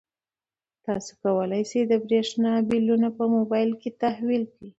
تاسو 0.85 1.11
کولای 1.23 1.63
شئ 1.69 1.81
د 1.87 1.93
برښنا 2.07 2.53
بلونه 2.69 3.07
په 3.17 3.23
موبایل 3.35 3.71
کې 3.81 3.89
تحویل 4.01 4.43
کړئ. 4.53 4.67